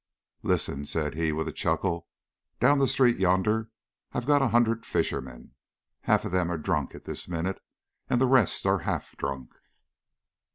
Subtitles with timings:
[0.41, 2.07] "Listen," said he, with a chuckle.
[2.59, 3.69] "Down the street yonder
[4.13, 5.53] I've got a hundred fishermen.
[6.05, 7.61] Half of them are drunk at this minute,
[8.09, 9.53] and the rest are half drunk."